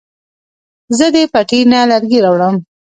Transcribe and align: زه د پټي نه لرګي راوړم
زه 0.97 1.05
د 1.15 1.17
پټي 1.33 1.59
نه 1.73 1.79
لرګي 1.91 2.19
راوړم 2.25 2.55